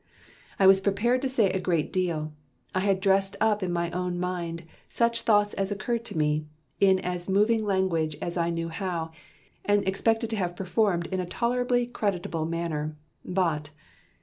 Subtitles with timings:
[0.57, 2.33] "I was prepared to say a great deal.
[2.73, 6.47] I had dressed up in my own mind, such thoughts as occurred to me,
[6.79, 9.11] in as moving language as I knew how,
[9.63, 12.95] and expected to have performed in a tolerably creditable manner.
[13.23, 13.69] But